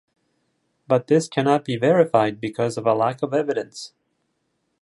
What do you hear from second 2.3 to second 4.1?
because of a lack of evidence.